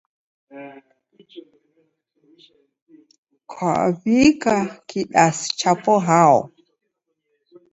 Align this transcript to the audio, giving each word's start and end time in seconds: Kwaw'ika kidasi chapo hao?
Kwaw'ika 3.49 4.55
kidasi 4.87 5.47
chapo 5.59 5.93
hao? 6.07 6.39